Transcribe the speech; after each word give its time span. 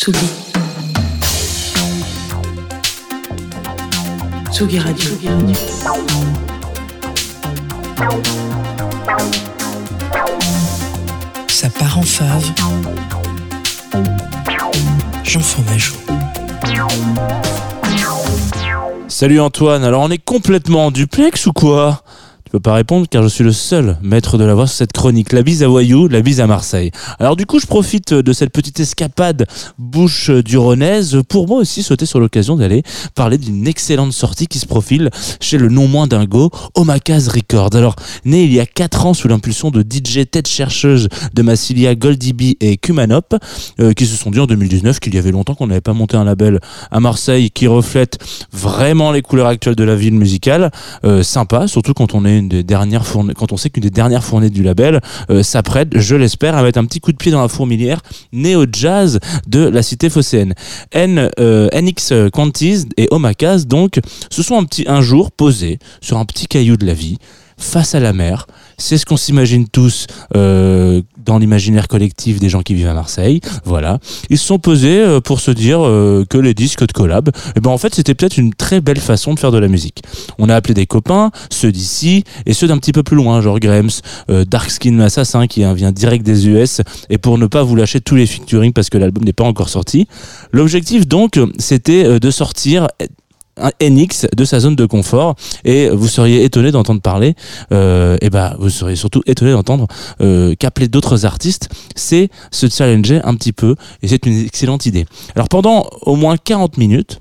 Tsugi. 0.00 0.18
Tsugi 4.50 4.78
Radio. 4.78 5.10
Ça 11.48 11.68
part 11.68 11.98
en 11.98 12.02
fave. 12.02 12.50
Jean 15.24 15.40
Fromageau. 15.40 15.94
Salut 19.08 19.40
Antoine, 19.40 19.84
alors 19.84 20.02
on 20.02 20.10
est 20.10 20.18
complètement 20.18 20.86
en 20.86 20.90
duplex 20.90 21.46
ou 21.46 21.52
quoi? 21.52 22.02
Peux 22.52 22.60
pas 22.60 22.74
répondre 22.74 23.06
car 23.08 23.22
je 23.22 23.28
suis 23.28 23.44
le 23.44 23.52
seul 23.52 23.96
maître 24.02 24.36
de 24.36 24.44
la 24.44 24.54
voix 24.54 24.66
sur 24.66 24.76
cette 24.76 24.92
chronique. 24.92 25.32
La 25.32 25.42
bise 25.42 25.62
à 25.62 25.70
Wayou, 25.70 26.06
la 26.06 26.20
bise 26.20 26.38
à 26.38 26.46
Marseille. 26.46 26.90
Alors 27.18 27.34
du 27.34 27.46
coup, 27.46 27.58
je 27.58 27.66
profite 27.66 28.12
de 28.12 28.32
cette 28.34 28.52
petite 28.52 28.78
escapade 28.78 29.46
bouche 29.78 30.28
du 30.28 30.58
Ronaise 30.58 31.22
pour 31.30 31.48
moi 31.48 31.60
aussi 31.60 31.82
sauter 31.82 32.04
sur 32.04 32.20
l'occasion 32.20 32.56
d'aller 32.56 32.82
parler 33.14 33.38
d'une 33.38 33.66
excellente 33.66 34.12
sortie 34.12 34.48
qui 34.48 34.58
se 34.58 34.66
profile 34.66 35.08
chez 35.40 35.56
le 35.56 35.70
non 35.70 35.88
moins 35.88 36.06
dingo 36.06 36.50
Omakaz 36.74 37.28
Records. 37.28 37.74
Alors, 37.74 37.96
né 38.26 38.44
il 38.44 38.52
y 38.52 38.60
a 38.60 38.66
4 38.66 39.06
ans 39.06 39.14
sous 39.14 39.28
l'impulsion 39.28 39.70
de 39.70 39.80
DJ 39.80 40.28
tête 40.30 40.46
chercheuse 40.46 41.08
de 41.32 41.40
Massilia, 41.40 41.94
Goldie 41.94 42.34
B 42.34 42.42
et 42.60 42.76
Kumanop, 42.76 43.34
euh, 43.80 43.94
qui 43.94 44.04
se 44.04 44.14
sont 44.14 44.30
dit 44.30 44.40
en 44.40 44.46
2019 44.46 45.00
qu'il 45.00 45.14
y 45.14 45.18
avait 45.18 45.32
longtemps 45.32 45.54
qu'on 45.54 45.68
n'avait 45.68 45.80
pas 45.80 45.94
monté 45.94 46.18
un 46.18 46.24
label 46.24 46.60
à 46.90 47.00
Marseille 47.00 47.50
qui 47.50 47.66
reflète 47.66 48.18
vraiment 48.52 49.10
les 49.10 49.22
couleurs 49.22 49.46
actuelles 49.46 49.74
de 49.74 49.84
la 49.84 49.96
ville 49.96 50.14
musicale. 50.14 50.70
Euh, 51.04 51.22
sympa, 51.22 51.66
surtout 51.66 51.94
quand 51.94 52.14
on 52.14 52.26
est 52.26 52.41
des 52.48 52.62
dernières 52.62 53.04
quand 53.36 53.52
on 53.52 53.56
sait 53.56 53.70
qu'une 53.70 53.82
des 53.82 53.90
dernières 53.90 54.24
fournées 54.24 54.50
du 54.50 54.62
label 54.62 55.00
euh, 55.30 55.42
s'apprête, 55.42 55.98
je 55.98 56.16
l'espère, 56.16 56.56
à 56.56 56.62
mettre 56.62 56.78
un 56.78 56.84
petit 56.84 57.00
coup 57.00 57.12
de 57.12 57.16
pied 57.16 57.32
dans 57.32 57.42
la 57.42 57.48
fourmilière 57.48 58.00
néo-jazz 58.32 59.20
de 59.46 59.68
la 59.68 59.82
cité 59.82 60.10
phocéenne. 60.10 60.54
N, 60.92 61.30
euh, 61.38 61.68
NX 61.74 62.30
Quantis 62.32 62.86
et 62.96 63.08
Omakaz, 63.10 63.66
donc, 63.66 64.00
se 64.30 64.42
sont 64.42 64.58
un, 64.58 64.64
petit, 64.64 64.84
un 64.88 65.00
jour 65.00 65.30
posés 65.30 65.78
sur 66.00 66.18
un 66.18 66.24
petit 66.24 66.46
caillou 66.46 66.76
de 66.76 66.86
la 66.86 66.94
vie, 66.94 67.18
face 67.62 67.94
à 67.94 68.00
la 68.00 68.12
mer. 68.12 68.46
C'est 68.78 68.98
ce 68.98 69.06
qu'on 69.06 69.16
s'imagine 69.16 69.68
tous 69.68 70.06
euh, 70.34 71.02
dans 71.24 71.38
l'imaginaire 71.38 71.88
collectif 71.88 72.40
des 72.40 72.48
gens 72.48 72.62
qui 72.62 72.74
vivent 72.74 72.88
à 72.88 72.94
Marseille. 72.94 73.40
Voilà. 73.64 73.98
Ils 74.30 74.38
se 74.38 74.46
sont 74.46 74.58
posés 74.58 75.00
euh, 75.00 75.20
pour 75.20 75.40
se 75.40 75.50
dire 75.50 75.80
euh, 75.84 76.24
que 76.28 76.38
les 76.38 76.54
disques 76.54 76.86
de 76.86 76.92
collab, 76.92 77.30
eh 77.56 77.60
ben 77.60 77.70
en 77.70 77.78
fait, 77.78 77.94
c'était 77.94 78.14
peut-être 78.14 78.36
une 78.36 78.54
très 78.54 78.80
belle 78.80 78.98
façon 78.98 79.34
de 79.34 79.38
faire 79.38 79.52
de 79.52 79.58
la 79.58 79.68
musique. 79.68 80.02
On 80.38 80.48
a 80.48 80.54
appelé 80.54 80.74
des 80.74 80.86
copains, 80.86 81.30
ceux 81.50 81.72
d'ici 81.72 82.24
et 82.46 82.52
ceux 82.52 82.66
d'un 82.66 82.78
petit 82.78 82.92
peu 82.92 83.02
plus 83.02 83.16
loin, 83.16 83.40
genre 83.40 83.60
Grams, 83.60 83.90
euh, 84.30 84.44
Darkskin 84.44 84.98
Assassin 85.00 85.46
qui 85.46 85.64
vient 85.74 85.92
direct 85.92 86.24
des 86.24 86.48
US 86.48 86.80
et 87.08 87.18
pour 87.18 87.38
ne 87.38 87.46
pas 87.46 87.62
vous 87.62 87.76
lâcher 87.76 88.00
tous 88.00 88.16
les 88.16 88.26
featuring 88.26 88.72
parce 88.72 88.90
que 88.90 88.98
l'album 88.98 89.24
n'est 89.24 89.32
pas 89.32 89.44
encore 89.44 89.68
sorti. 89.68 90.06
L'objectif 90.52 91.06
donc, 91.06 91.38
c'était 91.58 92.18
de 92.18 92.30
sortir 92.30 92.88
NX 93.58 94.26
de 94.34 94.44
sa 94.44 94.60
zone 94.60 94.76
de 94.76 94.86
confort 94.86 95.34
et 95.64 95.88
vous 95.90 96.08
seriez 96.08 96.44
étonné 96.44 96.70
d'entendre 96.70 97.00
parler 97.00 97.34
euh, 97.72 98.16
et 98.20 98.30
bah 98.30 98.56
vous 98.58 98.70
seriez 98.70 98.96
surtout 98.96 99.22
étonné 99.26 99.52
d'entendre 99.52 99.86
euh, 100.20 100.54
qu'appeler 100.54 100.88
d'autres 100.88 101.26
artistes. 101.26 101.68
C'est 101.94 102.30
se 102.50 102.68
challenger 102.68 103.20
un 103.24 103.34
petit 103.34 103.52
peu 103.52 103.76
et 104.02 104.08
c'est 104.08 104.24
une 104.26 104.38
excellente 104.38 104.86
idée. 104.86 105.06
Alors 105.34 105.48
pendant 105.48 105.88
au 106.02 106.16
moins 106.16 106.36
40 106.36 106.78
minutes 106.78 107.20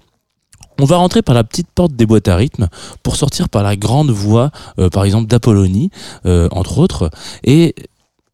on 0.79 0.85
va 0.85 0.97
rentrer 0.97 1.21
par 1.21 1.35
la 1.35 1.43
petite 1.43 1.67
porte 1.75 1.95
des 1.95 2.05
boîtes 2.05 2.27
à 2.27 2.35
rythme 2.35 2.67
pour 3.03 3.15
sortir 3.15 3.49
par 3.49 3.61
la 3.61 3.75
grande 3.75 4.09
voie 4.09 4.51
euh, 4.79 4.89
par 4.89 5.03
exemple 5.03 5.27
d'Apollonie 5.27 5.91
entre 6.23 6.77
autres. 6.77 7.09
Et 7.43 7.75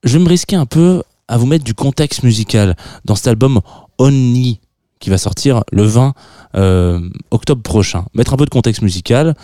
je 0.04 0.18
vais 0.18 0.24
me 0.24 0.30
risquer 0.30 0.56
un 0.56 0.66
peu 0.66 1.02
à 1.28 1.38
vous 1.38 1.46
mettre 1.46 1.66
du 1.66 1.74
contexte 1.74 2.24
musical 2.24 2.76
dans 3.06 3.16
cet 3.16 3.28
album 3.28 3.60
Onni 3.98 4.60
qui 5.00 5.10
va 5.10 5.18
sortir 5.18 5.64
le 5.72 5.84
20 5.84 6.14
euh, 6.56 7.00
octobre 7.32 7.62
prochain. 7.62 8.06
Mettre 8.14 8.34
un 8.34 8.38
peu 8.38 8.46
de 8.46 8.50
contexte 8.50 8.82
musical. 8.82 9.36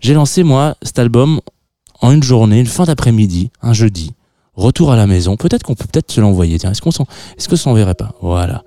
J'ai 0.00 0.14
lancé 0.14 0.42
moi 0.42 0.76
cet 0.82 0.98
album 0.98 1.40
en 2.00 2.12
une 2.12 2.22
journée, 2.22 2.60
une 2.60 2.66
fin 2.66 2.84
d'après-midi, 2.84 3.50
un 3.62 3.72
jeudi. 3.72 4.12
Retour 4.54 4.92
à 4.92 4.96
la 4.96 5.06
maison. 5.06 5.36
Peut-être 5.36 5.62
qu'on 5.62 5.74
peut 5.74 5.86
peut-être 5.90 6.10
se 6.10 6.20
l'envoyer. 6.20 6.58
Tiens, 6.58 6.70
est-ce 6.70 6.82
qu'on 6.82 6.90
s'en, 6.90 7.06
est-ce 7.36 7.48
que 7.48 7.56
ça 7.56 7.64
s'enverrait 7.64 7.94
pas? 7.94 8.14
Voilà. 8.20 8.62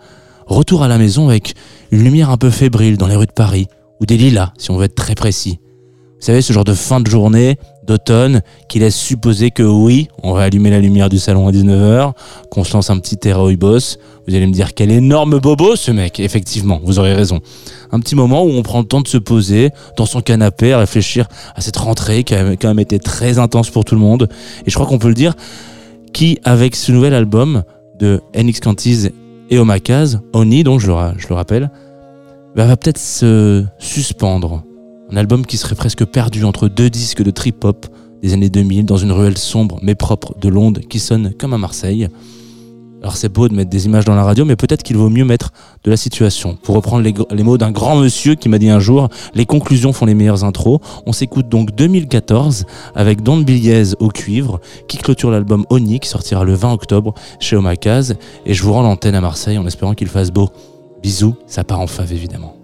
Retour 0.45 0.83
à 0.83 0.87
la 0.87 0.97
maison 0.97 1.29
avec 1.29 1.55
une 1.91 2.03
lumière 2.03 2.29
un 2.29 2.37
peu 2.37 2.49
fébrile 2.49 2.97
dans 2.97 3.07
les 3.07 3.15
rues 3.15 3.25
de 3.25 3.31
Paris 3.31 3.67
ou 3.99 4.05
des 4.05 4.17
lilas, 4.17 4.51
si 4.57 4.71
on 4.71 4.77
veut 4.77 4.85
être 4.85 4.95
très 4.95 5.15
précis. 5.15 5.59
Vous 6.19 6.25
savez, 6.25 6.41
ce 6.41 6.53
genre 6.53 6.63
de 6.63 6.73
fin 6.73 6.99
de 6.99 7.07
journée, 7.09 7.57
d'automne, 7.85 8.41
qui 8.67 8.79
laisse 8.79 8.95
supposer 8.95 9.51
que 9.51 9.63
oui, 9.63 10.07
on 10.21 10.33
va 10.33 10.43
allumer 10.43 10.69
la 10.69 10.79
lumière 10.79 11.09
du 11.09 11.19
salon 11.19 11.47
à 11.47 11.51
19h, 11.51 12.13
qu'on 12.49 12.63
se 12.63 12.73
lance 12.73 12.89
un 12.89 12.97
petit 12.97 13.17
Terror 13.17 13.51
Boss. 13.57 13.97
Vous 14.27 14.35
allez 14.35 14.47
me 14.47 14.53
dire 14.53 14.73
quel 14.73 14.89
énorme 14.89 15.39
bobo 15.39 15.75
ce 15.75 15.91
mec. 15.91 16.19
Effectivement, 16.19 16.79
vous 16.83 16.99
aurez 16.99 17.13
raison. 17.13 17.41
Un 17.91 17.99
petit 17.99 18.15
moment 18.15 18.43
où 18.43 18.49
on 18.49 18.63
prend 18.63 18.79
le 18.79 18.85
temps 18.85 19.01
de 19.01 19.07
se 19.07 19.17
poser 19.17 19.71
dans 19.97 20.05
son 20.05 20.21
canapé, 20.21 20.71
à 20.71 20.79
réfléchir 20.79 21.27
à 21.55 21.61
cette 21.61 21.77
rentrée 21.77 22.23
qui 22.23 22.33
a 22.33 22.55
quand 22.55 22.69
même 22.69 22.79
été 22.79 22.99
très 22.99 23.37
intense 23.37 23.69
pour 23.69 23.83
tout 23.83 23.95
le 23.95 24.01
monde. 24.01 24.29
Et 24.65 24.69
je 24.69 24.75
crois 24.75 24.87
qu'on 24.87 24.99
peut 24.99 25.09
le 25.09 25.13
dire, 25.13 25.33
qui, 26.13 26.39
avec 26.43 26.75
ce 26.75 26.91
nouvel 26.91 27.13
album 27.13 27.63
de 27.99 28.21
NX 28.35 28.59
Cantiz 28.61 29.11
et 29.49 29.57
Omakaz, 29.57 30.21
Oni, 30.33 30.63
donc 30.63 30.79
je 30.79 30.87
le, 30.87 30.93
je 31.17 31.27
le 31.27 31.35
rappelle, 31.35 31.69
bah, 32.55 32.65
va 32.65 32.77
peut-être 32.77 32.99
se 32.99 33.65
suspendre. 33.77 34.63
Un 35.11 35.17
album 35.17 35.45
qui 35.45 35.57
serait 35.57 35.75
presque 35.75 36.05
perdu 36.05 36.43
entre 36.43 36.67
deux 36.67 36.89
disques 36.89 37.23
de 37.23 37.31
trip-hop 37.31 37.85
des 38.21 38.33
années 38.33 38.49
2000 38.49 38.85
dans 38.85 38.97
une 38.97 39.11
ruelle 39.11 39.37
sombre 39.37 39.79
mais 39.81 39.95
propre 39.95 40.33
de 40.39 40.49
Londres 40.49 40.81
qui 40.89 40.99
sonne 40.99 41.33
comme 41.37 41.53
à 41.53 41.57
Marseille. 41.57 42.09
Alors 43.03 43.17
c'est 43.17 43.27
beau 43.27 43.49
de 43.49 43.53
mettre 43.53 43.69
des 43.69 43.85
images 43.85 44.05
dans 44.05 44.15
la 44.15 44.23
radio, 44.23 44.45
mais 44.45 44.55
peut-être 44.55 44.81
qu'il 44.81 44.95
vaut 44.95 45.09
mieux 45.09 45.25
mettre 45.25 45.51
de 45.83 45.91
la 45.91 45.97
situation. 45.97 46.57
Pour 46.63 46.75
reprendre 46.75 47.03
les, 47.03 47.43
mots 47.43 47.57
d'un 47.57 47.71
grand 47.71 47.97
monsieur 47.97 48.35
qui 48.35 48.47
m'a 48.47 48.57
dit 48.57 48.69
un 48.69 48.79
jour, 48.79 49.09
les 49.35 49.45
conclusions 49.45 49.91
font 49.91 50.05
les 50.05 50.13
meilleures 50.13 50.45
intros. 50.45 50.79
On 51.05 51.11
s'écoute 51.11 51.49
donc 51.49 51.75
2014 51.75 52.65
avec 52.95 53.21
Don 53.21 53.39
Biliez 53.39 53.93
au 53.99 54.07
cuivre, 54.07 54.61
qui 54.87 54.97
clôture 54.97 55.31
l'album 55.31 55.65
Oni, 55.69 55.99
qui 55.99 56.07
sortira 56.07 56.45
le 56.45 56.53
20 56.53 56.71
octobre 56.71 57.13
chez 57.41 57.57
Omakaz. 57.57 58.15
Et 58.45 58.53
je 58.53 58.63
vous 58.63 58.71
rends 58.71 58.83
l'antenne 58.83 59.15
à 59.15 59.21
Marseille 59.21 59.57
en 59.57 59.67
espérant 59.67 59.95
qu'il 59.95 60.07
fasse 60.07 60.31
beau. 60.31 60.49
Bisous, 61.01 61.35
ça 61.45 61.65
part 61.65 61.81
en 61.81 61.87
fave 61.87 62.13
évidemment. 62.13 62.62